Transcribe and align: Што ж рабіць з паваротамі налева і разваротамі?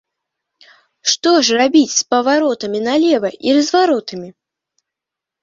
Што 1.13 1.33
ж 1.47 1.59
рабіць 1.61 1.97
з 1.99 2.07
паваротамі 2.15 2.79
налева 2.89 3.29
і 3.49 3.55
разваротамі? 3.59 4.29